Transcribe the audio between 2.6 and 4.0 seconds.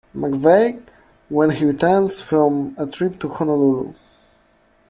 a trip to Honolulu.